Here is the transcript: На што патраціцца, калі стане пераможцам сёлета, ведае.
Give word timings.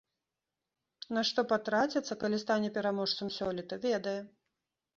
На 1.17 1.21
што 1.29 1.39
патраціцца, 1.51 2.13
калі 2.25 2.41
стане 2.47 2.73
пераможцам 2.81 3.33
сёлета, 3.39 3.81
ведае. 3.87 4.19